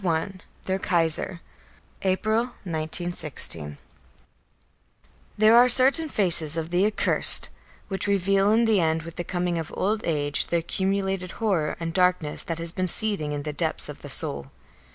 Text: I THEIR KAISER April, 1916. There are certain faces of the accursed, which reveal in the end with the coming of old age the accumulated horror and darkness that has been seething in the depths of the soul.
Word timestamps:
I 0.03 0.31
THEIR 0.63 0.79
KAISER 0.79 1.41
April, 2.01 2.43
1916. 2.63 3.77
There 5.37 5.55
are 5.55 5.69
certain 5.69 6.09
faces 6.09 6.57
of 6.57 6.71
the 6.71 6.87
accursed, 6.87 7.49
which 7.87 8.07
reveal 8.07 8.51
in 8.51 8.65
the 8.65 8.79
end 8.79 9.03
with 9.03 9.17
the 9.17 9.23
coming 9.23 9.59
of 9.59 9.71
old 9.77 10.01
age 10.03 10.47
the 10.47 10.57
accumulated 10.57 11.33
horror 11.33 11.75
and 11.79 11.93
darkness 11.93 12.41
that 12.41 12.57
has 12.57 12.71
been 12.71 12.87
seething 12.87 13.31
in 13.31 13.43
the 13.43 13.53
depths 13.53 13.89
of 13.89 14.01
the 14.01 14.09
soul. 14.09 14.49